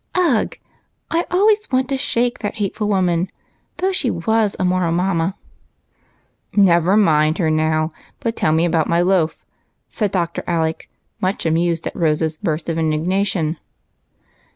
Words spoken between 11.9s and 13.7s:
Rose's burst of indignation.